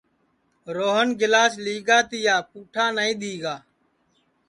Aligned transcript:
روہن 0.75 1.07
گِلاس 1.19 1.53
لِگا 1.63 1.99
تیا 2.09 2.35
پُوٹھا 2.51 2.85
نائی 2.95 3.13
دؔی 3.21 3.35
گا 3.43 3.55